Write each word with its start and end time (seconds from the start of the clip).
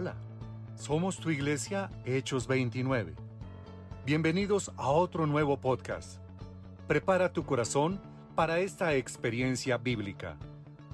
Hola, 0.00 0.14
somos 0.76 1.16
tu 1.16 1.28
iglesia 1.28 1.90
Hechos 2.04 2.46
29. 2.46 3.16
Bienvenidos 4.06 4.70
a 4.76 4.90
otro 4.90 5.26
nuevo 5.26 5.56
podcast. 5.56 6.20
Prepara 6.86 7.32
tu 7.32 7.44
corazón 7.44 8.00
para 8.36 8.60
esta 8.60 8.94
experiencia 8.94 9.76
bíblica, 9.76 10.36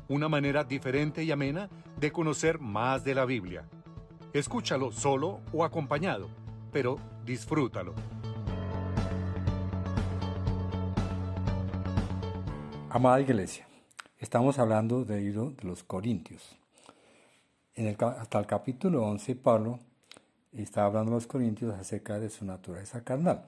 una 0.08 0.30
manera 0.30 0.64
diferente 0.64 1.22
y 1.22 1.30
amena 1.30 1.68
de 2.00 2.12
conocer 2.12 2.58
más 2.60 3.04
de 3.04 3.14
la 3.14 3.26
Biblia. 3.26 3.68
Escúchalo 4.32 4.90
solo 4.90 5.42
o 5.52 5.64
acompañado, 5.66 6.30
pero 6.72 6.96
disfrútalo. 7.26 7.92
Amada 12.88 13.20
Iglesia, 13.20 13.68
estamos 14.18 14.58
hablando 14.58 15.04
del 15.04 15.26
libro 15.26 15.50
de 15.50 15.68
los 15.68 15.84
Corintios. 15.84 16.63
En 17.76 17.86
el, 17.86 17.96
hasta 18.00 18.38
el 18.38 18.46
capítulo 18.46 19.04
11, 19.04 19.34
Pablo 19.34 19.80
está 20.52 20.84
hablando 20.84 21.10
a 21.10 21.14
los 21.14 21.26
Corintios 21.26 21.74
acerca 21.74 22.20
de 22.20 22.30
su 22.30 22.44
naturaleza 22.44 23.02
carnal. 23.02 23.46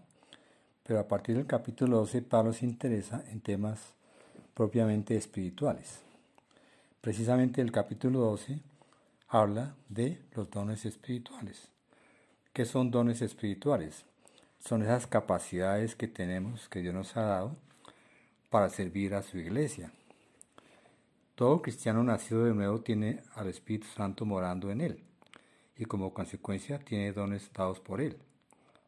Pero 0.82 0.98
a 0.98 1.06
partir 1.06 1.36
del 1.36 1.46
capítulo 1.46 1.98
12, 1.98 2.22
Pablo 2.22 2.52
se 2.52 2.64
interesa 2.64 3.22
en 3.30 3.40
temas 3.40 3.94
propiamente 4.54 5.16
espirituales. 5.16 6.00
Precisamente 7.00 7.60
el 7.60 7.70
capítulo 7.70 8.18
12 8.20 8.58
habla 9.28 9.74
de 9.88 10.20
los 10.34 10.50
dones 10.50 10.84
espirituales. 10.84 11.68
¿Qué 12.52 12.64
son 12.64 12.90
dones 12.90 13.22
espirituales? 13.22 14.04
Son 14.58 14.82
esas 14.82 15.06
capacidades 15.06 15.95
que 15.95 16.08
tenemos, 16.08 16.68
que 16.68 16.80
Dios 16.80 16.95
nos 16.95 17.16
ha 17.16 17.22
dado, 17.22 17.56
para 18.50 18.70
servir 18.70 19.14
a 19.14 19.22
su 19.22 19.38
iglesia. 19.38 19.92
Todo 21.37 21.60
cristiano 21.60 22.02
nacido 22.02 22.46
de 22.46 22.54
nuevo 22.54 22.80
tiene 22.80 23.20
al 23.34 23.48
Espíritu 23.48 23.87
Santo 23.88 24.24
morando 24.24 24.70
en 24.70 24.80
él 24.80 25.04
y 25.76 25.84
como 25.84 26.15
consecuencia 26.15 26.79
tiene 26.79 27.12
dones 27.12 27.52
dados 27.52 27.79
por 27.79 28.01
él. 28.01 28.16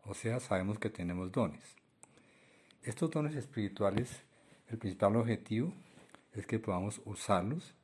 O 0.06 0.14
sea, 0.14 0.40
sabemos 0.40 0.78
que 0.78 0.88
tenemos 0.88 1.30
dones. 1.30 1.76
Estos 2.82 3.10
dones 3.10 3.36
espirituales, 3.36 4.22
el 4.68 4.78
principal 4.78 5.16
objetivo 5.16 5.74
es 6.32 6.46
que 6.46 6.58
podamos 6.58 7.02
usarlos 7.04 7.74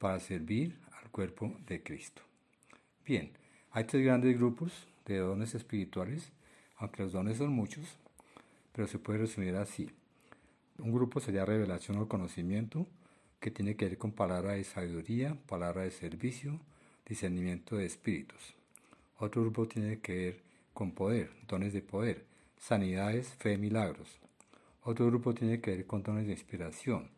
para 0.00 0.18
servir 0.18 0.76
al 1.00 1.08
cuerpo 1.12 1.54
de 1.68 1.80
Cristo. 1.80 2.22
Bien, 3.06 3.30
hay 3.70 3.84
tres 3.84 4.04
grandes 4.04 4.36
grupos 4.36 4.88
de 5.06 5.18
dones 5.18 5.54
espirituales, 5.54 6.32
aunque 6.78 7.04
los 7.04 7.12
dones 7.12 7.38
son 7.38 7.52
muchos, 7.52 7.86
pero 8.72 8.88
se 8.88 8.98
puede 8.98 9.20
resumir 9.20 9.54
así. 9.54 9.88
Un 10.78 10.90
grupo 10.90 11.20
sería 11.20 11.44
revelación 11.44 11.98
o 11.98 12.08
conocimiento, 12.08 12.88
que 13.40 13.50
tiene 13.50 13.74
que 13.74 13.86
ver 13.86 13.98
con 13.98 14.12
palabra 14.12 14.52
de 14.52 14.64
sabiduría, 14.64 15.36
palabra 15.48 15.82
de 15.82 15.90
servicio, 15.90 16.60
discernimiento 17.06 17.76
de 17.76 17.86
espíritus. 17.86 18.54
Otro 19.18 19.42
grupo 19.42 19.66
tiene 19.66 19.98
que 20.00 20.14
ver 20.14 20.40
con 20.74 20.92
poder, 20.92 21.30
dones 21.48 21.72
de 21.72 21.82
poder, 21.82 22.24
sanidades, 22.58 23.28
fe, 23.28 23.56
milagros. 23.56 24.18
Otro 24.82 25.06
grupo 25.06 25.34
tiene 25.34 25.60
que 25.60 25.72
ver 25.72 25.86
con 25.86 26.02
dones 26.02 26.26
de 26.26 26.32
inspiración, 26.32 27.08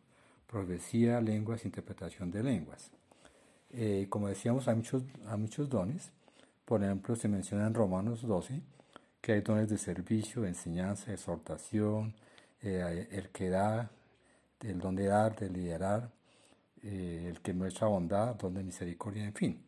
profecía, 0.47 1.21
lenguas, 1.21 1.65
interpretación 1.65 2.31
de 2.31 2.43
lenguas. 2.43 2.91
Eh, 3.71 4.07
como 4.09 4.27
decíamos, 4.27 4.67
hay 4.67 4.75
muchos, 4.75 5.03
hay 5.27 5.37
muchos 5.37 5.69
dones. 5.69 6.11
Por 6.65 6.83
ejemplo, 6.83 7.15
se 7.15 7.27
menciona 7.27 7.67
en 7.67 7.73
Romanos 7.73 8.21
12 8.21 8.61
que 9.21 9.33
hay 9.33 9.41
dones 9.41 9.69
de 9.69 9.77
servicio, 9.77 10.45
enseñanza, 10.45 11.13
exhortación, 11.13 12.13
eh, 12.61 13.07
el 13.11 13.29
que 13.29 13.49
da, 13.49 13.89
el 14.63 14.79
don 14.79 14.95
de 14.95 15.05
dar, 15.05 15.35
de 15.35 15.49
liderar, 15.49 16.09
eh, 16.81 17.27
el 17.29 17.41
que 17.41 17.53
muestra 17.53 17.87
bondad, 17.87 18.35
don 18.35 18.53
de 18.53 18.63
misericordia, 18.63 19.23
en 19.23 19.33
fin. 19.33 19.63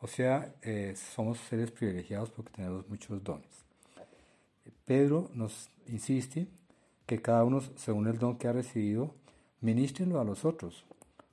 O 0.00 0.06
sea, 0.06 0.54
eh, 0.62 0.94
somos 0.96 1.38
seres 1.38 1.70
privilegiados 1.70 2.30
porque 2.30 2.52
tenemos 2.52 2.88
muchos 2.88 3.22
dones. 3.22 3.64
Pedro 4.84 5.30
nos 5.34 5.70
insiste 5.86 6.48
que 7.06 7.22
cada 7.22 7.44
uno, 7.44 7.60
según 7.76 8.08
el 8.08 8.18
don 8.18 8.36
que 8.36 8.48
ha 8.48 8.52
recibido, 8.52 9.14
ministrenlo 9.60 10.20
a 10.20 10.24
los 10.24 10.44
otros, 10.44 10.84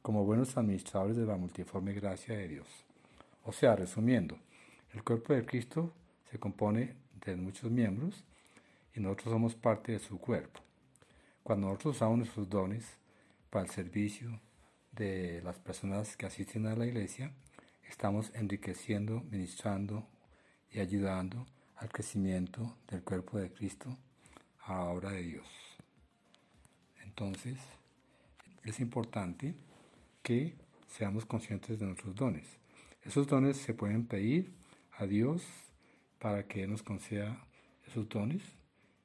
como 0.02 0.24
buenos 0.24 0.56
administradores 0.58 1.18
de 1.18 1.26
la 1.26 1.36
multiforme 1.36 1.94
gracia 1.94 2.38
de 2.38 2.48
Dios. 2.48 2.68
O 3.44 3.52
sea, 3.52 3.76
resumiendo, 3.76 4.38
el 4.94 5.04
cuerpo 5.04 5.34
de 5.34 5.46
Cristo 5.46 5.92
se 6.32 6.40
compone 6.40 6.96
de 7.26 7.36
muchos 7.36 7.72
miembros 7.72 8.24
y 8.96 9.00
nosotros 9.00 9.34
somos 9.34 9.56
parte 9.56 9.94
de 9.94 10.00
su 10.00 10.20
cuerpo. 10.20 10.60
Cuando 11.44 11.68
nosotros 11.68 11.96
usamos 11.96 12.18
nuestros 12.20 12.50
dones 12.50 12.86
para 13.50 13.66
el 13.66 13.72
servicio 13.72 14.40
de 14.92 15.42
las 15.44 15.60
personas 15.60 16.16
que 16.18 16.26
asisten 16.26 16.68
a 16.68 16.76
la 16.76 16.86
iglesia, 16.86 17.34
estamos 17.88 18.32
enriqueciendo, 18.36 19.22
ministrando 19.32 20.08
y 20.72 20.80
ayudando 20.80 21.46
al 21.78 21.90
crecimiento 21.90 22.78
del 22.88 23.04
cuerpo 23.04 23.38
de 23.38 23.52
Cristo 23.52 23.98
a 24.66 24.74
la 24.74 24.84
obra 24.86 25.12
de 25.12 25.24
Dios. 25.24 25.48
Entonces, 27.04 27.58
es 28.64 28.80
importante 28.80 29.56
que 30.22 30.56
seamos 30.88 31.26
conscientes 31.26 31.80
de 31.80 31.86
nuestros 31.86 32.16
dones. 32.16 32.46
Esos 33.04 33.28
dones 33.28 33.58
se 33.58 33.74
pueden 33.74 34.06
pedir 34.06 34.54
a 34.98 35.06
Dios 35.06 35.44
para 36.20 36.48
que 36.48 36.68
nos 36.68 36.84
conceda 36.84 37.46
esos 37.88 38.08
dones 38.10 38.44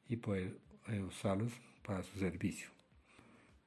y 0.09 0.17
poder 0.17 0.59
eh, 0.89 1.01
usarlos 1.01 1.53
para 1.83 2.03
su 2.03 2.19
servicio. 2.19 2.74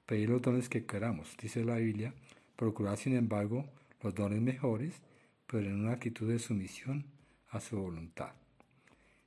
Pedir 0.08 0.30
los 0.30 0.42
dones 0.42 0.70
que 0.70 0.86
queramos, 0.86 1.36
dice 1.40 1.64
la 1.64 1.76
Biblia, 1.76 2.14
procurar 2.56 2.98
sin 2.98 3.16
embargo 3.16 3.70
los 4.02 4.16
dones 4.16 4.42
mejores, 4.42 5.02
pero 5.46 5.68
en 5.68 5.82
una 5.82 5.92
actitud 5.92 6.28
de 6.28 6.40
sumisión 6.40 7.06
a 7.50 7.60
su 7.60 7.78
voluntad. 7.78 8.32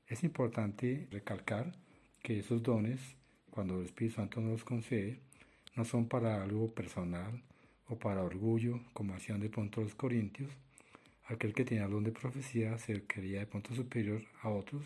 Es 0.08 0.24
importante 0.24 1.06
recalcar 1.12 1.72
que 2.22 2.40
esos 2.40 2.62
dones, 2.62 2.98
cuando 3.50 3.78
el 3.78 3.84
Espíritu 3.84 4.16
Santo 4.16 4.40
nos 4.40 4.52
los 4.52 4.64
concede, 4.64 5.20
no 5.76 5.84
son 5.84 6.08
para 6.08 6.42
algo 6.42 6.72
personal 6.72 7.42
o 7.86 7.98
para 7.98 8.22
orgullo, 8.22 8.80
como 8.92 9.14
hacían 9.14 9.40
de 9.40 9.50
pronto 9.50 9.82
los 9.82 9.94
corintios. 9.94 10.50
Aquel 11.26 11.52
que 11.52 11.64
tenía 11.64 11.84
el 11.84 11.90
don 11.92 12.04
de 12.04 12.10
profecía 12.10 12.78
se 12.78 13.04
quería 13.04 13.40
de 13.40 13.46
pronto 13.46 13.74
superior 13.74 14.22
a 14.42 14.48
otros 14.48 14.82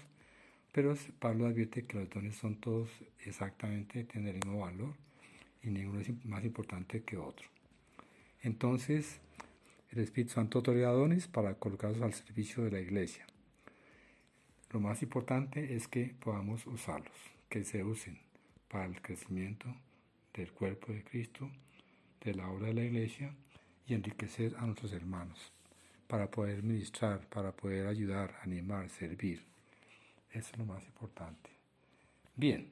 pero 0.74 0.92
Pablo 1.20 1.46
advierte 1.46 1.86
que 1.86 2.00
los 2.00 2.10
dones 2.10 2.34
son 2.34 2.56
todos 2.56 2.90
exactamente, 3.24 4.02
tienen 4.02 4.34
el 4.34 4.44
mismo 4.44 4.58
valor 4.58 5.03
y 5.64 5.70
ninguno 5.70 6.00
es 6.00 6.24
más 6.24 6.44
importante 6.44 7.02
que 7.02 7.16
otro. 7.16 7.48
Entonces, 8.42 9.20
el 9.90 10.00
Espíritu 10.00 10.34
Santo 10.34 10.58
otorga 10.58 10.90
dones 10.90 11.28
para 11.28 11.54
colocarlos 11.54 12.02
al 12.02 12.12
servicio 12.12 12.64
de 12.64 12.70
la 12.70 12.80
iglesia. 12.80 13.26
Lo 14.70 14.80
más 14.80 15.02
importante 15.02 15.74
es 15.74 15.88
que 15.88 16.14
podamos 16.20 16.66
usarlos, 16.66 17.16
que 17.48 17.64
se 17.64 17.84
usen 17.84 18.18
para 18.68 18.86
el 18.86 19.00
crecimiento 19.00 19.74
del 20.34 20.52
cuerpo 20.52 20.92
de 20.92 21.04
Cristo, 21.04 21.48
de 22.22 22.34
la 22.34 22.50
obra 22.50 22.66
de 22.66 22.74
la 22.74 22.84
iglesia 22.84 23.34
y 23.86 23.94
enriquecer 23.94 24.56
a 24.58 24.66
nuestros 24.66 24.92
hermanos, 24.92 25.52
para 26.08 26.30
poder 26.30 26.62
ministrar, 26.62 27.26
para 27.28 27.52
poder 27.52 27.86
ayudar, 27.86 28.36
animar, 28.42 28.88
servir. 28.88 29.44
Eso 30.30 30.50
es 30.52 30.58
lo 30.58 30.66
más 30.66 30.84
importante. 30.84 31.50
Bien, 32.34 32.68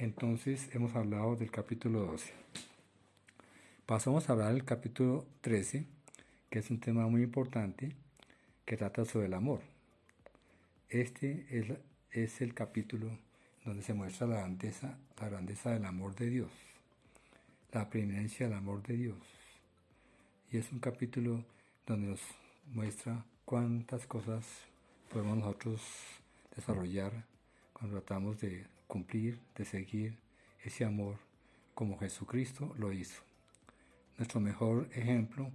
entonces 0.00 0.74
hemos 0.74 0.94
hablado 0.96 1.36
del 1.36 1.50
capítulo 1.50 2.00
12. 2.06 2.32
Pasamos 3.84 4.28
a 4.28 4.32
hablar 4.32 4.54
del 4.54 4.64
capítulo 4.64 5.26
13, 5.42 5.84
que 6.48 6.58
es 6.58 6.70
un 6.70 6.80
tema 6.80 7.06
muy 7.06 7.22
importante, 7.22 7.94
que 8.64 8.78
trata 8.78 9.04
sobre 9.04 9.26
el 9.26 9.34
amor. 9.34 9.60
Este 10.88 11.46
es, 12.12 12.40
el 12.40 12.54
capítulo 12.54 13.10
donde 13.62 13.82
se 13.82 13.92
muestra 13.92 14.26
la 14.26 14.36
grandeza, 14.36 14.98
la 15.20 15.28
grandeza 15.28 15.70
del 15.72 15.84
amor 15.84 16.14
de 16.14 16.30
Dios, 16.30 16.50
la 17.70 17.90
preeminencia 17.90 18.48
del 18.48 18.56
amor 18.56 18.82
de 18.82 18.96
Dios. 18.96 19.18
Y 20.50 20.56
es 20.56 20.72
un 20.72 20.78
capítulo 20.78 21.44
donde 21.86 22.08
nos 22.08 22.20
muestra 22.72 23.22
cuántas 23.44 24.06
cosas 24.06 24.46
podemos 25.10 25.36
nosotros 25.36 25.82
desarrollar 26.56 27.12
cuando 27.74 28.00
tratamos 28.00 28.40
de 28.40 28.79
cumplir, 28.90 29.40
de 29.56 29.64
seguir 29.64 30.18
ese 30.62 30.84
amor 30.84 31.16
como 31.74 31.98
Jesucristo 31.98 32.74
lo 32.76 32.92
hizo. 32.92 33.22
Nuestro 34.18 34.38
mejor 34.40 34.90
ejemplo 34.92 35.50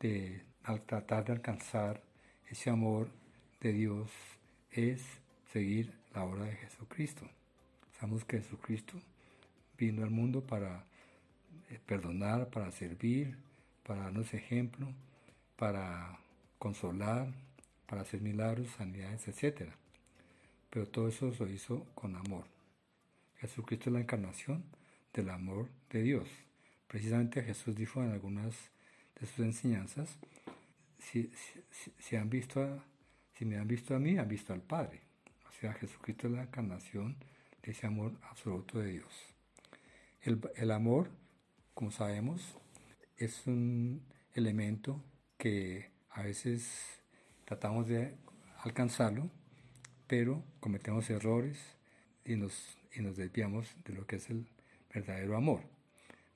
de 0.00 0.42
al 0.64 0.80
tratar 0.80 1.26
de 1.26 1.32
alcanzar 1.32 2.02
ese 2.48 2.70
amor 2.70 3.08
de 3.60 3.74
Dios 3.74 4.10
es 4.70 5.02
seguir 5.52 5.92
la 6.14 6.24
obra 6.24 6.44
de 6.44 6.56
Jesucristo. 6.56 7.28
Sabemos 8.00 8.24
que 8.24 8.38
Jesucristo 8.38 8.94
vino 9.76 10.02
al 10.02 10.10
mundo 10.10 10.40
para 10.40 10.86
eh, 11.68 11.78
perdonar, 11.84 12.48
para 12.48 12.70
servir, 12.72 13.36
para 13.82 14.04
darnos 14.04 14.32
ejemplo, 14.32 14.88
para 15.56 16.18
consolar, 16.58 17.28
para 17.86 18.00
hacer 18.00 18.22
milagros, 18.22 18.68
sanidades, 18.78 19.28
etcétera 19.28 19.76
pero 20.76 20.86
todo 20.88 21.08
eso 21.08 21.32
lo 21.38 21.48
hizo 21.48 21.86
con 21.94 22.14
amor. 22.16 22.44
Jesucristo 23.46 23.90
es 23.90 23.94
la 23.94 24.00
encarnación 24.00 24.64
del 25.12 25.30
amor 25.30 25.68
de 25.90 26.02
Dios. 26.02 26.28
Precisamente 26.88 27.42
Jesús 27.42 27.76
dijo 27.76 28.02
en 28.02 28.10
algunas 28.10 28.54
de 29.20 29.26
sus 29.26 29.38
enseñanzas, 29.40 30.18
si, 30.98 31.30
han 32.16 32.28
visto 32.28 32.82
Si 33.34 33.44
me 33.44 33.56
han 33.56 33.68
visto 33.68 33.94
a 33.94 33.98
mí, 34.00 34.18
han 34.18 34.28
visto 34.28 34.52
al 34.52 34.62
Padre. 34.62 35.00
O 35.48 35.52
sea, 35.52 35.72
Jesucristo 35.74 36.26
es 36.26 36.32
la 36.32 36.42
encarnación 36.42 37.16
de 37.62 37.70
ese 37.70 37.86
amor 37.86 38.12
absoluto 38.22 38.80
de 38.80 38.92
Dios. 38.92 39.14
El, 40.22 40.40
el 40.56 40.70
amor, 40.72 41.08
como 41.72 41.92
sabemos, 41.92 42.58
es 43.16 43.46
un 43.46 44.02
elemento 44.34 45.00
que 45.38 45.90
a 46.10 46.22
veces 46.22 47.00
tratamos 47.44 47.86
de 47.86 48.16
alcanzarlo, 48.64 49.30
pero 50.08 50.42
cometemos 50.58 51.08
errores 51.10 51.58
y 52.24 52.34
nos, 52.34 52.76
y 52.96 53.02
nos 53.02 53.16
desviamos 53.16 53.76
de 53.84 53.94
lo 53.94 54.06
que 54.06 54.16
es 54.16 54.30
el 54.30 54.46
verdadero 54.92 55.36
amor. 55.36 55.60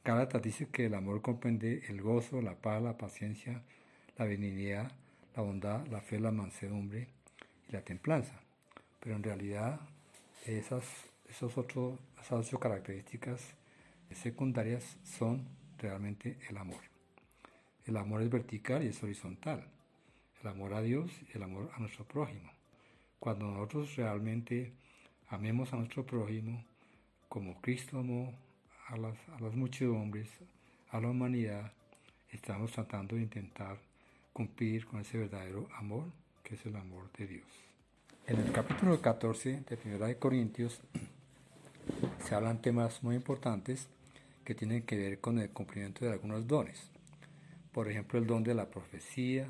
Gálatas 0.05 0.43
dice 0.43 0.69
que 0.69 0.87
el 0.87 0.95
amor 0.95 1.23
comprende 1.23 1.83
el 1.89 2.01
gozo, 2.03 2.41
la 2.43 2.55
paz, 2.55 2.83
la 2.83 2.97
paciencia, 2.97 3.63
la 4.17 4.25
benignidad, 4.25 4.93
la 5.37 5.43
bondad, 5.43 5.87
la 5.89 6.01
fe, 6.01 6.19
la 6.21 6.31
mansedumbre 6.31 7.09
y 7.69 7.73
la 7.73 7.83
templanza. 7.83 8.41
Pero 9.01 9.17
en 9.17 9.23
realidad 9.23 9.81
esas, 10.47 10.85
esos 11.29 11.57
otros, 11.57 11.99
esas 12.21 12.47
ocho 12.47 12.59
características 12.59 13.41
secundarias 14.15 14.99
son 15.05 15.47
realmente 15.79 16.39
el 16.49 16.57
amor. 16.57 16.81
El 17.87 17.97
amor 17.97 18.23
es 18.23 18.31
vertical 18.31 18.85
y 18.85 18.89
es 18.89 19.03
horizontal. 19.03 19.67
El 20.43 20.49
amor 20.49 20.75
a 20.75 20.83
Dios 20.83 21.11
y 21.33 21.37
el 21.37 21.43
amor 21.43 21.71
a 21.75 21.81
nuestro 21.81 22.05
prójimo. 22.07 22.51
Cuando 23.19 23.51
nosotros 23.51 23.97
realmente 23.97 24.73
amemos 25.31 25.73
a 25.73 25.77
nuestro 25.77 26.05
prójimo 26.05 26.63
como 27.29 27.61
Cristo 27.61 27.99
amó 27.99 28.35
a 28.89 28.97
las, 28.97 29.17
a 29.29 29.41
las 29.41 29.55
muchedumbres, 29.55 30.29
a 30.91 31.01
la 31.01 31.09
humanidad, 31.09 31.73
estamos 32.33 32.73
tratando 32.73 33.15
de 33.15 33.23
intentar 33.23 33.79
cumplir 34.33 34.85
con 34.87 35.01
ese 35.01 35.19
verdadero 35.19 35.69
amor 35.77 36.05
que 36.43 36.57
es 36.57 36.67
el 36.67 36.75
amor 36.75 37.11
de 37.17 37.29
Dios. 37.29 37.47
En 38.27 38.41
el 38.41 38.51
capítulo 38.51 39.01
14 39.01 39.63
de 39.69 39.77
Primera 39.77 40.09
de 40.09 40.19
Corintios 40.19 40.81
se 42.27 42.35
hablan 42.35 42.61
temas 42.61 43.03
muy 43.05 43.15
importantes 43.15 43.87
que 44.45 44.57
tienen 44.57 44.83
que 44.83 44.97
ver 44.97 45.21
con 45.21 45.39
el 45.39 45.51
cumplimiento 45.51 46.05
de 46.05 46.13
algunos 46.13 46.49
dones. 46.49 46.91
Por 47.73 47.89
ejemplo, 47.89 48.19
el 48.19 48.27
don 48.27 48.43
de 48.43 48.55
la 48.55 48.69
profecía 48.69 49.47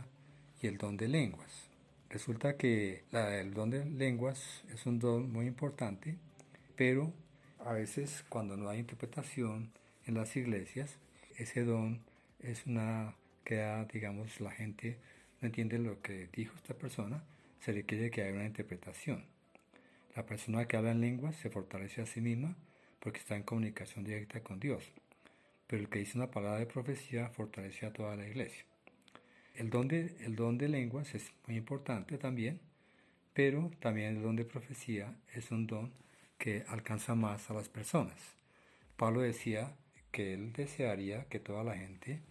y 0.60 0.66
el 0.66 0.76
don 0.76 0.98
de 0.98 1.08
lenguas. 1.08 1.69
Resulta 2.10 2.56
que 2.56 3.04
el 3.12 3.54
don 3.54 3.70
de 3.70 3.84
lenguas 3.84 4.64
es 4.74 4.84
un 4.84 4.98
don 4.98 5.32
muy 5.32 5.46
importante, 5.46 6.16
pero 6.74 7.12
a 7.60 7.72
veces 7.72 8.24
cuando 8.28 8.56
no 8.56 8.68
hay 8.68 8.80
interpretación 8.80 9.70
en 10.06 10.14
las 10.14 10.34
iglesias, 10.34 10.96
ese 11.38 11.62
don 11.62 12.00
es 12.40 12.66
una 12.66 13.14
que 13.44 13.64
digamos, 13.92 14.40
la 14.40 14.50
gente 14.50 14.98
no 15.40 15.46
entiende 15.46 15.78
lo 15.78 16.02
que 16.02 16.28
dijo 16.32 16.56
esta 16.56 16.74
persona, 16.74 17.22
se 17.60 17.70
requiere 17.70 18.10
que 18.10 18.22
haya 18.22 18.32
una 18.32 18.46
interpretación. 18.46 19.24
La 20.16 20.26
persona 20.26 20.66
que 20.66 20.76
habla 20.76 20.90
en 20.90 21.00
lenguas 21.00 21.36
se 21.36 21.48
fortalece 21.48 22.02
a 22.02 22.06
sí 22.06 22.20
misma 22.20 22.56
porque 22.98 23.20
está 23.20 23.36
en 23.36 23.44
comunicación 23.44 24.04
directa 24.04 24.42
con 24.42 24.58
Dios, 24.58 24.82
pero 25.68 25.80
el 25.80 25.88
que 25.88 26.00
dice 26.00 26.18
una 26.18 26.32
palabra 26.32 26.58
de 26.58 26.66
profecía 26.66 27.28
fortalece 27.28 27.86
a 27.86 27.92
toda 27.92 28.16
la 28.16 28.26
iglesia. 28.26 28.64
El 29.60 29.68
don 29.68 29.88
de, 29.88 30.16
el 30.20 30.36
don 30.36 30.56
de 30.56 30.70
lenguas 30.70 31.14
es 31.14 31.34
muy 31.46 31.58
importante 31.58 32.16
también, 32.16 32.60
pero 33.34 33.70
también 33.78 34.16
el 34.16 34.22
don 34.22 34.34
de 34.34 34.46
profecía 34.46 35.14
es 35.34 35.50
un 35.50 35.66
don 35.66 35.92
que 36.38 36.64
alcanza 36.68 37.14
más 37.14 37.50
a 37.50 37.52
las 37.52 37.68
personas. 37.68 38.16
Pablo 38.96 39.20
decía 39.20 39.76
que 40.12 40.32
él 40.32 40.54
desearía 40.54 41.26
que 41.26 41.40
toda 41.40 41.62
la 41.62 41.76
gente 41.76 42.22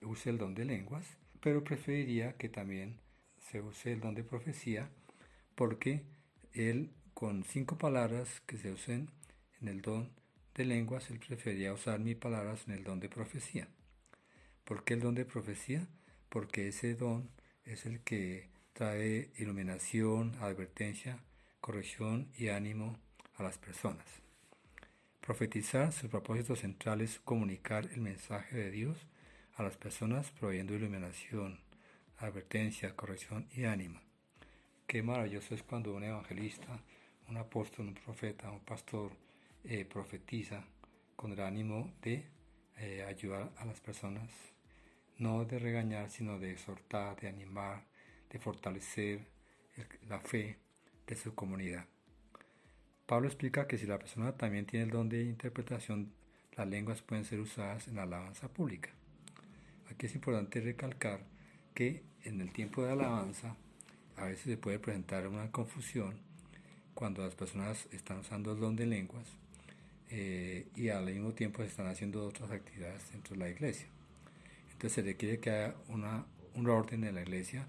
use 0.00 0.30
el 0.30 0.38
don 0.38 0.54
de 0.54 0.64
lenguas, 0.64 1.04
pero 1.40 1.64
preferiría 1.64 2.34
que 2.34 2.48
también 2.48 3.00
se 3.50 3.60
use 3.60 3.90
el 3.90 4.00
don 4.00 4.14
de 4.14 4.22
profecía, 4.22 4.88
porque 5.56 6.04
él 6.52 6.92
con 7.14 7.42
cinco 7.42 7.76
palabras 7.78 8.42
que 8.46 8.58
se 8.58 8.70
usen 8.70 9.10
en 9.60 9.66
el 9.66 9.82
don 9.82 10.08
de 10.54 10.64
lenguas, 10.64 11.10
él 11.10 11.18
prefería 11.18 11.72
usar 11.72 11.98
mis 11.98 12.14
palabras 12.14 12.62
en 12.68 12.74
el 12.74 12.84
don 12.84 13.00
de 13.00 13.08
profecía. 13.08 13.66
¿Por 14.62 14.84
qué 14.84 14.94
el 14.94 15.00
don 15.00 15.16
de 15.16 15.24
profecía? 15.24 15.88
Porque 16.36 16.68
ese 16.68 16.94
don 16.94 17.30
es 17.64 17.86
el 17.86 18.00
que 18.00 18.50
trae 18.74 19.30
iluminación, 19.38 20.34
advertencia, 20.42 21.18
corrección 21.62 22.30
y 22.36 22.48
ánimo 22.48 22.98
a 23.36 23.42
las 23.42 23.56
personas. 23.56 24.04
Profetizar, 25.22 25.92
su 25.92 26.10
propósito 26.10 26.54
central 26.54 27.00
es 27.00 27.20
comunicar 27.20 27.88
el 27.94 28.02
mensaje 28.02 28.54
de 28.54 28.70
Dios 28.70 28.98
a 29.54 29.62
las 29.62 29.78
personas 29.78 30.30
proveyendo 30.32 30.74
iluminación, 30.74 31.58
advertencia, 32.18 32.94
corrección 32.94 33.48
y 33.54 33.64
ánimo. 33.64 33.98
Qué 34.86 35.02
maravilloso 35.02 35.54
es 35.54 35.62
cuando 35.62 35.94
un 35.94 36.04
evangelista, 36.04 36.82
un 37.30 37.38
apóstol, 37.38 37.86
un 37.88 37.94
profeta, 37.94 38.50
un 38.50 38.60
pastor 38.60 39.10
eh, 39.64 39.86
profetiza 39.86 40.62
con 41.16 41.32
el 41.32 41.40
ánimo 41.40 41.94
de 42.02 42.26
eh, 42.76 43.06
ayudar 43.08 43.50
a 43.56 43.64
las 43.64 43.80
personas, 43.80 44.30
no 45.18 45.44
de 45.44 45.58
regañar, 45.58 46.10
sino 46.10 46.38
de 46.38 46.52
exhortar, 46.52 47.18
de 47.20 47.28
animar, 47.28 47.84
de 48.30 48.38
fortalecer 48.38 49.20
la 50.08 50.20
fe 50.20 50.58
de 51.06 51.16
su 51.16 51.34
comunidad. 51.34 51.86
Pablo 53.06 53.28
explica 53.28 53.66
que 53.66 53.78
si 53.78 53.86
la 53.86 53.98
persona 53.98 54.32
también 54.32 54.66
tiene 54.66 54.86
el 54.86 54.90
don 54.90 55.08
de 55.08 55.22
interpretación, 55.22 56.12
las 56.56 56.66
lenguas 56.66 57.02
pueden 57.02 57.24
ser 57.24 57.40
usadas 57.40 57.86
en 57.88 57.96
la 57.96 58.02
alabanza 58.02 58.48
pública. 58.48 58.90
Aquí 59.90 60.06
es 60.06 60.14
importante 60.14 60.60
recalcar 60.60 61.20
que 61.74 62.02
en 62.24 62.40
el 62.40 62.52
tiempo 62.52 62.82
de 62.82 62.92
alabanza 62.92 63.54
a 64.16 64.24
veces 64.24 64.44
se 64.44 64.56
puede 64.56 64.78
presentar 64.78 65.28
una 65.28 65.50
confusión 65.52 66.18
cuando 66.94 67.22
las 67.22 67.34
personas 67.34 67.86
están 67.92 68.18
usando 68.18 68.52
el 68.52 68.60
don 68.60 68.74
de 68.74 68.86
lenguas 68.86 69.26
eh, 70.10 70.66
y 70.74 70.88
al 70.88 71.04
mismo 71.06 71.32
tiempo 71.32 71.62
están 71.62 71.86
haciendo 71.86 72.26
otras 72.26 72.50
actividades 72.50 73.12
dentro 73.12 73.34
de 73.34 73.40
la 73.40 73.50
iglesia. 73.50 73.86
Se 74.88 75.02
requiere 75.02 75.40
que 75.40 75.50
haya 75.50 75.74
una, 75.88 76.26
un 76.54 76.68
orden 76.68 77.04
en 77.04 77.14
la 77.14 77.22
iglesia 77.22 77.66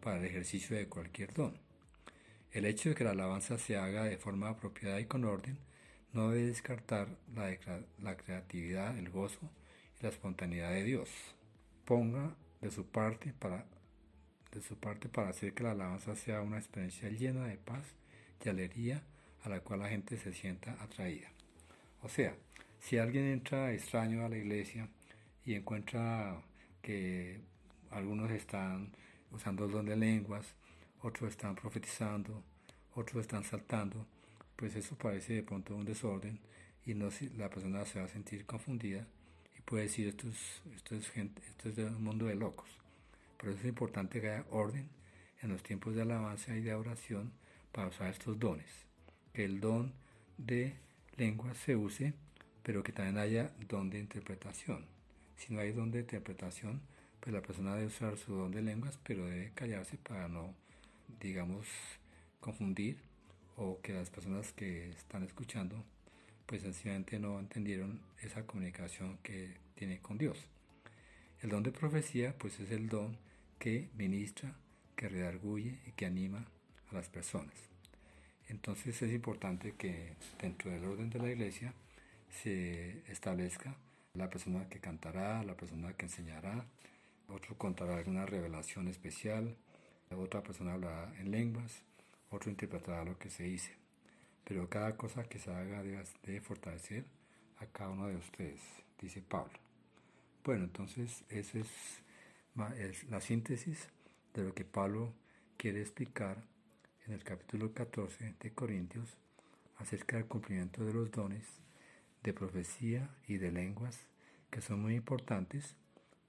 para 0.00 0.18
el 0.18 0.24
ejercicio 0.24 0.76
de 0.76 0.88
cualquier 0.88 1.32
don. 1.34 1.58
El 2.52 2.66
hecho 2.66 2.90
de 2.90 2.94
que 2.94 3.04
la 3.04 3.10
alabanza 3.10 3.58
se 3.58 3.76
haga 3.76 4.04
de 4.04 4.18
forma 4.18 4.48
apropiada 4.48 5.00
y 5.00 5.06
con 5.06 5.24
orden 5.24 5.58
no 6.12 6.30
debe 6.30 6.48
descartar 6.48 7.08
la, 7.34 7.56
la 7.98 8.16
creatividad, 8.16 8.96
el 8.98 9.10
gozo 9.10 9.50
y 9.98 10.02
la 10.02 10.10
espontaneidad 10.10 10.70
de 10.70 10.84
Dios. 10.84 11.08
Ponga 11.84 12.36
de 12.60 12.70
su 12.70 12.86
parte 12.86 13.32
para 13.32 13.66
de 14.52 14.60
su 14.60 14.76
parte 14.76 15.08
para 15.08 15.30
hacer 15.30 15.54
que 15.54 15.62
la 15.62 15.72
alabanza 15.72 16.14
sea 16.14 16.42
una 16.42 16.58
experiencia 16.58 17.08
llena 17.08 17.46
de 17.46 17.56
paz 17.56 17.86
y 18.44 18.48
alegría 18.48 19.02
a 19.44 19.48
la 19.48 19.60
cual 19.60 19.80
la 19.80 19.88
gente 19.88 20.18
se 20.18 20.32
sienta 20.32 20.76
atraída. 20.82 21.32
O 22.02 22.08
sea, 22.08 22.36
si 22.78 22.98
alguien 22.98 23.24
entra 23.24 23.72
extraño 23.72 24.24
a 24.24 24.28
la 24.28 24.36
iglesia 24.36 24.88
y 25.44 25.54
encuentra 25.54 26.42
que 26.82 27.40
algunos 27.90 28.30
están 28.30 28.92
usando 29.30 29.64
el 29.64 29.70
don 29.70 29.86
de 29.86 29.96
lenguas, 29.96 30.54
otros 31.00 31.30
están 31.30 31.54
profetizando, 31.54 32.42
otros 32.94 33.22
están 33.22 33.44
saltando, 33.44 34.06
pues 34.56 34.76
eso 34.76 34.96
parece 34.96 35.34
de 35.34 35.42
pronto 35.42 35.74
un 35.74 35.84
desorden 35.84 36.38
y 36.84 36.94
no, 36.94 37.08
la 37.36 37.48
persona 37.48 37.84
se 37.84 38.00
va 38.00 38.06
a 38.06 38.08
sentir 38.08 38.44
confundida 38.44 39.06
y 39.56 39.60
puede 39.62 39.84
decir 39.84 40.08
esto 40.08 40.28
es, 40.28 40.62
esto 40.74 40.94
es, 40.94 41.08
gente, 41.10 41.42
esto 41.48 41.68
es 41.68 41.76
de 41.76 41.86
un 41.86 42.02
mundo 42.02 42.26
de 42.26 42.34
locos. 42.34 42.68
Por 43.38 43.50
eso 43.50 43.58
es 43.60 43.66
importante 43.66 44.20
que 44.20 44.30
haya 44.30 44.46
orden 44.50 44.88
en 45.40 45.50
los 45.50 45.62
tiempos 45.62 45.94
de 45.94 46.02
alabanza 46.02 46.54
y 46.56 46.60
de 46.60 46.74
oración 46.74 47.32
para 47.72 47.88
usar 47.88 48.10
estos 48.10 48.38
dones. 48.38 48.70
Que 49.32 49.44
el 49.44 49.60
don 49.60 49.92
de 50.38 50.76
lengua 51.16 51.54
se 51.54 51.74
use, 51.74 52.14
pero 52.62 52.82
que 52.82 52.92
también 52.92 53.18
haya 53.18 53.52
don 53.68 53.90
de 53.90 53.98
interpretación. 53.98 54.91
Si 55.42 55.52
no 55.52 55.60
hay 55.60 55.72
don 55.72 55.90
de 55.90 56.00
interpretación, 56.00 56.80
pues 57.18 57.34
la 57.34 57.42
persona 57.42 57.74
debe 57.74 57.86
usar 57.86 58.16
su 58.16 58.32
don 58.32 58.52
de 58.52 58.62
lenguas, 58.62 58.96
pero 59.02 59.26
debe 59.26 59.50
callarse 59.54 59.98
para 59.98 60.28
no 60.28 60.54
digamos, 61.20 61.66
confundir 62.40 62.98
o 63.56 63.80
que 63.80 63.92
las 63.92 64.10
personas 64.10 64.52
que 64.52 64.90
están 64.90 65.24
escuchando 65.24 65.84
pues 66.46 66.62
sencillamente 66.62 67.18
no 67.18 67.40
entendieron 67.40 68.00
esa 68.22 68.46
comunicación 68.46 69.18
que 69.22 69.56
tiene 69.74 70.00
con 70.00 70.16
Dios. 70.16 70.38
El 71.40 71.50
don 71.50 71.62
de 71.62 71.72
profecía 71.72 72.36
pues 72.38 72.60
es 72.60 72.70
el 72.70 72.88
don 72.88 73.16
que 73.58 73.88
ministra, 73.96 74.54
que 74.94 75.08
redarguye 75.08 75.78
y 75.86 75.92
que 75.92 76.06
anima 76.06 76.46
a 76.90 76.94
las 76.94 77.08
personas. 77.08 77.54
Entonces 78.48 79.00
es 79.02 79.12
importante 79.12 79.74
que 79.76 80.14
dentro 80.40 80.70
del 80.70 80.84
orden 80.84 81.10
de 81.10 81.18
la 81.18 81.30
iglesia 81.30 81.74
se 82.28 83.02
establezca 83.10 83.76
la 84.14 84.28
persona 84.28 84.68
que 84.68 84.80
cantará, 84.80 85.42
la 85.42 85.54
persona 85.54 85.94
que 85.94 86.06
enseñará, 86.06 86.66
otro 87.28 87.56
contará 87.56 87.96
alguna 87.96 88.26
revelación 88.26 88.88
especial, 88.88 89.56
otra 90.10 90.42
persona 90.42 90.74
hablará 90.74 91.14
en 91.18 91.30
lenguas, 91.30 91.82
otro 92.30 92.50
interpretará 92.50 93.04
lo 93.04 93.18
que 93.18 93.30
se 93.30 93.44
dice. 93.44 93.74
Pero 94.44 94.68
cada 94.68 94.96
cosa 94.96 95.24
que 95.24 95.38
se 95.38 95.50
haga 95.50 95.82
debe, 95.82 96.40
fortalecer 96.40 97.04
a 97.58 97.66
cada 97.66 97.90
uno 97.90 98.08
de 98.08 98.16
ustedes, 98.16 98.60
dice 99.00 99.22
Pablo. 99.22 99.58
Bueno, 100.44 100.64
entonces 100.64 101.24
esa 101.28 101.58
es, 101.58 102.02
es 102.78 103.04
la 103.04 103.20
síntesis 103.20 103.88
de 104.34 104.44
lo 104.44 104.54
que 104.54 104.64
Pablo 104.64 105.12
quiere 105.56 105.80
explicar 105.80 106.42
en 107.06 107.14
el 107.14 107.24
capítulo 107.24 107.72
14 107.72 108.34
de 108.40 108.50
Corintios 108.52 109.16
acerca 109.78 110.16
del 110.16 110.26
cumplimiento 110.26 110.84
de 110.84 110.92
los 110.92 111.10
dones 111.10 111.62
de 112.22 112.32
profecía 112.32 113.10
y 113.26 113.38
de 113.38 113.50
lenguas 113.50 113.98
que 114.50 114.60
son 114.60 114.80
muy 114.80 114.94
importantes, 114.94 115.76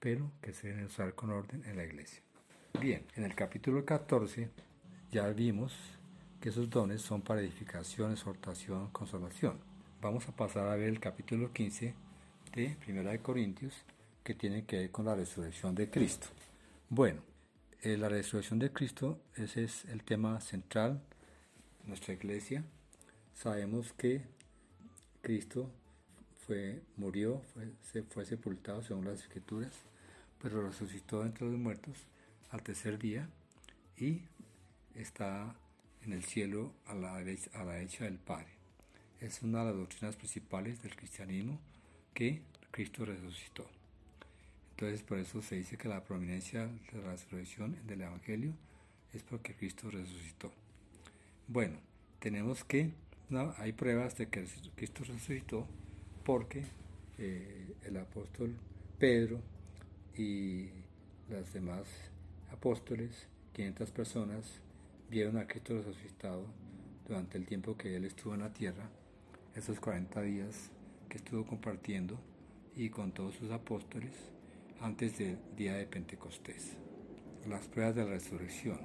pero 0.00 0.32
que 0.40 0.52
se 0.52 0.68
deben 0.68 0.86
usar 0.86 1.14
con 1.14 1.30
orden 1.30 1.62
en 1.66 1.76
la 1.76 1.84
iglesia. 1.84 2.22
Bien, 2.80 3.06
en 3.14 3.24
el 3.24 3.34
capítulo 3.34 3.84
14 3.84 4.50
ya 5.10 5.28
vimos 5.28 5.76
que 6.40 6.48
esos 6.48 6.68
dones 6.68 7.02
son 7.02 7.22
para 7.22 7.40
edificación, 7.40 8.12
exhortación, 8.12 8.90
consolación. 8.90 9.58
Vamos 10.00 10.28
a 10.28 10.32
pasar 10.32 10.68
a 10.68 10.76
ver 10.76 10.88
el 10.88 11.00
capítulo 11.00 11.52
15 11.52 11.94
de 12.54 12.76
Primera 12.84 13.12
de 13.12 13.20
Corintios 13.20 13.74
que 14.22 14.34
tiene 14.34 14.64
que 14.64 14.78
ver 14.78 14.90
con 14.90 15.04
la 15.04 15.14
resurrección 15.14 15.74
de 15.74 15.90
Cristo. 15.90 16.26
Bueno, 16.88 17.22
eh, 17.82 17.96
la 17.96 18.08
resurrección 18.08 18.58
de 18.58 18.72
Cristo, 18.72 19.20
ese 19.36 19.64
es 19.64 19.84
el 19.86 20.02
tema 20.02 20.40
central 20.40 21.02
de 21.82 21.88
nuestra 21.88 22.14
iglesia. 22.14 22.64
Sabemos 23.34 23.92
que 23.92 24.22
Cristo 25.20 25.70
fue, 26.46 26.82
murió, 26.96 27.40
fue, 27.52 27.72
se 27.92 28.02
fue 28.02 28.24
sepultado 28.24 28.82
según 28.82 29.06
las 29.06 29.20
escrituras, 29.20 29.72
pero 30.42 30.66
resucitó 30.66 31.24
entre 31.24 31.46
los 31.46 31.58
muertos 31.58 31.96
al 32.50 32.62
tercer 32.62 32.98
día 32.98 33.28
y 33.96 34.22
está 34.94 35.54
en 36.02 36.12
el 36.12 36.24
cielo 36.24 36.72
a 36.86 36.94
la, 36.94 37.16
a 37.16 37.64
la 37.64 37.72
derecha 37.72 38.04
del 38.04 38.18
Padre. 38.18 38.52
Es 39.20 39.42
una 39.42 39.60
de 39.60 39.66
las 39.66 39.76
doctrinas 39.76 40.16
principales 40.16 40.82
del 40.82 40.94
cristianismo 40.94 41.58
que 42.12 42.42
Cristo 42.70 43.04
resucitó. 43.04 43.66
Entonces 44.70 45.02
por 45.02 45.18
eso 45.18 45.40
se 45.40 45.56
dice 45.56 45.78
que 45.78 45.88
la 45.88 46.04
prominencia 46.04 46.66
de 46.66 47.02
la 47.02 47.12
resurrección 47.12 47.76
del 47.86 48.02
Evangelio 48.02 48.52
es 49.12 49.22
porque 49.22 49.54
Cristo 49.54 49.90
resucitó. 49.90 50.52
Bueno, 51.46 51.78
tenemos 52.18 52.64
que, 52.64 52.90
hay 53.58 53.72
pruebas 53.72 54.18
de 54.18 54.28
que 54.28 54.44
Cristo 54.74 55.04
resucitó 55.04 55.66
porque 56.24 56.64
eh, 57.18 57.74
el 57.84 57.96
apóstol 57.96 58.54
Pedro 58.98 59.40
y 60.16 60.68
los 61.28 61.52
demás 61.52 61.86
apóstoles, 62.50 63.28
500 63.52 63.90
personas, 63.90 64.60
vieron 65.10 65.36
a 65.36 65.46
Cristo 65.46 65.74
resucitado 65.76 66.46
durante 67.06 67.38
el 67.38 67.46
tiempo 67.46 67.76
que 67.76 67.94
él 67.94 68.04
estuvo 68.04 68.34
en 68.34 68.40
la 68.40 68.52
tierra, 68.52 68.88
esos 69.54 69.78
40 69.78 70.22
días 70.22 70.70
que 71.08 71.18
estuvo 71.18 71.44
compartiendo 71.44 72.18
y 72.74 72.88
con 72.88 73.12
todos 73.12 73.34
sus 73.34 73.50
apóstoles 73.50 74.12
antes 74.80 75.18
del 75.18 75.38
día 75.56 75.74
de 75.74 75.86
Pentecostés. 75.86 76.72
Las 77.48 77.68
pruebas 77.68 77.94
de 77.94 78.04
la 78.04 78.10
resurrección, 78.10 78.80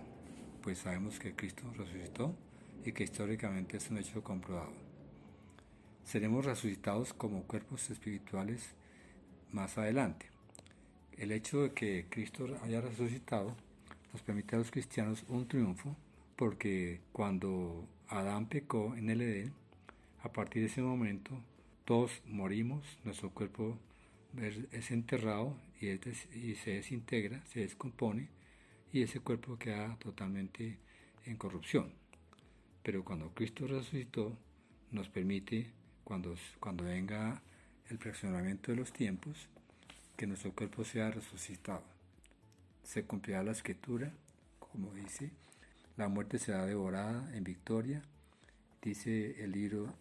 pues 0.61 0.79
sabemos 0.79 1.17
que 1.19 1.35
Cristo 1.35 1.63
resucitó 1.77 2.35
y 2.83 2.91
que 2.91 3.05
históricamente 3.05 3.77
es 3.77 3.89
un 3.89 3.97
hecho 3.97 4.21
comprobado 4.21 4.88
seremos 6.09 6.43
resucitados 6.43 7.13
como 7.13 7.43
cuerpos 7.43 7.91
espirituales 7.91 8.73
más 9.51 9.77
adelante. 9.77 10.25
El 11.19 11.31
hecho 11.31 11.61
de 11.61 11.73
que 11.73 12.07
Cristo 12.09 12.47
haya 12.63 12.81
resucitado 12.81 13.55
nos 14.11 14.23
permite 14.23 14.55
a 14.55 14.57
los 14.57 14.71
cristianos 14.71 15.23
un 15.27 15.47
triunfo 15.47 15.95
porque 16.35 17.01
cuando 17.11 17.87
Adán 18.07 18.49
pecó 18.49 18.95
en 18.95 19.11
el 19.11 19.21
Edén, 19.21 19.53
a 20.23 20.33
partir 20.33 20.63
de 20.63 20.69
ese 20.69 20.81
momento 20.81 21.31
todos 21.85 22.23
morimos, 22.25 22.83
nuestro 23.03 23.29
cuerpo 23.29 23.77
es 24.71 24.89
enterrado 24.89 25.55
y, 25.79 25.89
y 25.89 26.55
se 26.55 26.71
desintegra, 26.71 27.45
se 27.45 27.59
descompone 27.59 28.29
y 28.91 29.03
ese 29.03 29.19
cuerpo 29.19 29.59
queda 29.59 29.95
totalmente 29.99 30.79
en 31.27 31.37
corrupción. 31.37 31.93
Pero 32.81 33.05
cuando 33.05 33.31
Cristo 33.35 33.67
resucitó, 33.67 34.35
nos 34.91 35.07
permite 35.07 35.77
cuando, 36.09 36.35
cuando 36.59 36.85
venga 36.85 37.39
el 37.87 37.99
fraccionamiento 37.99 38.71
de 38.71 38.77
los 38.77 38.91
tiempos, 38.91 39.47
que 40.17 40.25
nuestro 40.25 40.51
cuerpo 40.55 40.83
sea 40.83 41.11
resucitado. 41.11 41.83
Se 42.83 43.03
cumplirá 43.03 43.43
la 43.43 43.51
escritura, 43.51 44.11
como 44.57 44.91
dice, 44.95 45.29
la 45.97 46.07
muerte 46.07 46.39
será 46.39 46.65
devorada 46.65 47.29
en 47.35 47.43
victoria, 47.43 48.01
dice 48.81 49.43
el 49.43 49.51
libro 49.51 49.93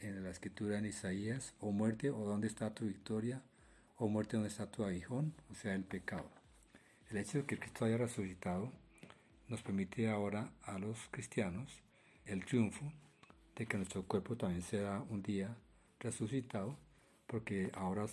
en 0.00 0.24
la 0.24 0.30
escritura 0.30 0.76
en 0.76 0.86
Isaías, 0.86 1.54
o 1.60 1.70
muerte, 1.70 2.10
o 2.10 2.24
dónde 2.24 2.48
está 2.48 2.74
tu 2.74 2.86
victoria, 2.86 3.40
o 3.96 4.08
muerte, 4.08 4.36
dónde 4.36 4.48
está 4.48 4.68
tu 4.68 4.82
aguijón, 4.82 5.34
o 5.52 5.54
sea, 5.54 5.76
el 5.76 5.84
pecado. 5.84 6.28
El 7.10 7.18
hecho 7.18 7.38
de 7.38 7.44
que 7.44 7.60
Cristo 7.60 7.84
haya 7.84 7.98
resucitado 7.98 8.72
nos 9.46 9.62
permite 9.62 10.10
ahora 10.10 10.50
a 10.64 10.80
los 10.80 10.98
cristianos 11.12 11.80
el 12.26 12.44
triunfo 12.44 12.92
de 13.56 13.66
que 13.66 13.76
nuestro 13.76 14.02
cuerpo 14.02 14.36
también 14.36 14.62
será 14.62 15.02
un 15.08 15.22
día 15.22 15.56
resucitado, 16.00 16.76
porque 17.26 17.70
ahora 17.74 18.06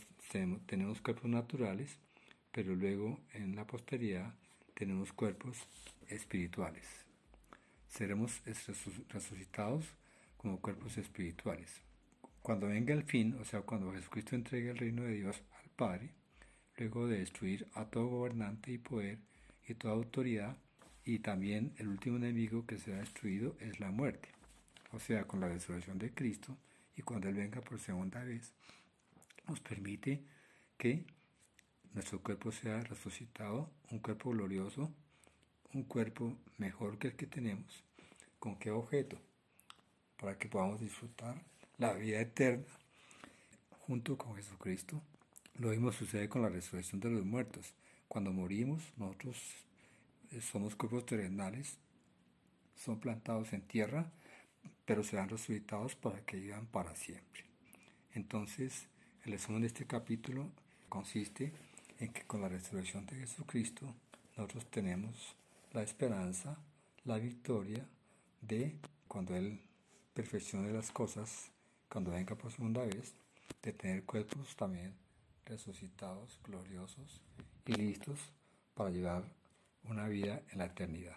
tenemos 0.65 1.01
cuerpos 1.01 1.29
naturales, 1.29 1.98
pero 2.51 2.75
luego 2.75 3.19
en 3.33 3.55
la 3.55 3.65
posteridad 3.65 4.33
tenemos 4.74 5.12
cuerpos 5.13 5.57
espirituales. 6.07 6.86
Seremos 7.88 8.41
resucitados 9.10 9.86
como 10.38 10.60
cuerpos 10.60 10.98
espirituales. 10.98 11.81
Cuando 12.41 12.67
venga 12.67 12.93
el 12.93 13.03
fin, 13.03 13.38
o 13.39 13.45
sea, 13.45 13.62
cuando 13.62 13.91
Jesucristo 13.93 14.36
entregue 14.36 14.71
el 14.71 14.77
reino 14.77 15.03
de 15.03 15.15
Dios 15.15 15.41
al 15.62 15.69
Padre, 15.71 16.10
luego 16.77 17.07
de 17.07 17.19
destruir 17.19 17.67
a 17.74 17.86
todo 17.86 18.07
gobernante 18.07 18.71
y 18.71 18.77
poder 18.77 19.19
y 19.67 19.74
toda 19.75 19.93
autoridad, 19.93 20.57
y 21.03 21.19
también 21.19 21.74
el 21.77 21.88
último 21.88 22.17
enemigo 22.17 22.65
que 22.65 22.77
será 22.77 23.00
destruido 23.00 23.55
es 23.60 23.79
la 23.79 23.91
muerte 23.91 24.29
o 24.91 25.00
sea, 25.00 25.25
con 25.25 25.39
la 25.39 25.48
resurrección 25.48 25.98
de 25.98 26.13
Cristo, 26.13 26.57
y 26.95 27.01
cuando 27.01 27.29
Él 27.29 27.36
venga 27.36 27.62
por 27.62 27.79
segunda 27.79 28.24
vez, 28.24 28.53
nos 29.48 29.60
permite 29.60 30.24
que 30.77 31.05
nuestro 31.93 32.21
cuerpo 32.21 32.51
sea 32.51 32.81
resucitado, 32.81 33.69
un 33.89 34.00
cuerpo 34.00 34.31
glorioso, 34.31 34.91
un 35.74 35.83
cuerpo 35.83 36.38
mejor 36.57 36.98
que 36.98 37.07
el 37.07 37.15
que 37.15 37.27
tenemos. 37.27 37.83
¿Con 38.39 38.57
qué 38.57 38.71
objeto? 38.71 39.17
Para 40.17 40.38
que 40.38 40.48
podamos 40.48 40.79
disfrutar 40.79 41.41
la 41.77 41.93
vida 41.93 42.19
eterna 42.19 42.65
junto 43.88 44.17
con 44.17 44.36
Jesucristo. 44.36 45.01
Lo 45.55 45.69
mismo 45.69 45.91
sucede 45.91 46.29
con 46.29 46.41
la 46.41 46.50
resurrección 46.50 47.01
de 47.01 47.10
los 47.10 47.25
muertos. 47.25 47.74
Cuando 48.07 48.31
morimos, 48.31 48.81
nosotros 48.98 49.38
eh, 50.31 50.41
somos 50.41 50.75
cuerpos 50.75 51.05
terrenales, 51.05 51.77
son 52.75 53.00
plantados 53.00 53.53
en 53.53 53.62
tierra, 53.62 54.12
pero 54.91 55.05
serán 55.05 55.29
resucitados 55.29 55.95
para 55.95 56.19
que 56.25 56.36
vivan 56.36 56.65
para 56.65 56.93
siempre. 56.98 57.45
Entonces, 58.13 58.89
el 59.24 59.31
resumen 59.31 59.62
de 59.62 59.67
este 59.67 59.88
capítulo 59.88 60.50
consiste 60.89 61.53
en 61.98 62.12
que 62.12 62.24
con 62.24 62.41
la 62.41 62.50
resurrección 62.50 63.05
de 63.05 63.15
Jesucristo 63.15 63.86
nosotros 64.36 64.65
tenemos 64.65 65.38
la 65.71 65.81
esperanza, 65.81 66.57
la 67.05 67.19
victoria 67.19 67.88
de 68.41 68.75
cuando 69.07 69.33
Él 69.33 69.62
perfeccione 70.13 70.74
las 70.74 70.91
cosas, 70.91 71.51
cuando 71.88 72.12
venga 72.12 72.36
por 72.36 72.51
segunda 72.51 72.83
vez, 72.83 73.13
de 73.63 73.71
tener 73.71 74.03
cuerpos 74.03 74.57
también 74.57 74.93
resucitados, 75.45 76.38
gloriosos 76.43 77.21
y 77.65 77.75
listos 77.75 78.19
para 78.74 78.89
llevar 78.89 79.24
una 79.86 80.10
vida 80.10 80.41
en 80.51 80.57
la 80.57 80.65
eternidad. 80.65 81.15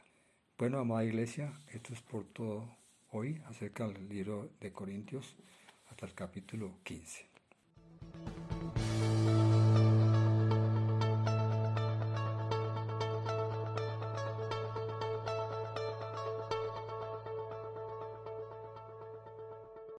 Bueno, 0.58 0.78
amada 0.78 1.04
iglesia, 1.04 1.52
esto 1.72 1.92
es 1.92 2.00
por 2.02 2.24
todo 2.26 2.83
hoy 3.14 3.40
acerca 3.46 3.86
del 3.86 4.08
libro 4.08 4.50
de 4.60 4.72
Corintios 4.72 5.36
hasta 5.88 6.04
el 6.06 6.14
capítulo 6.14 6.78
15. 6.82 7.33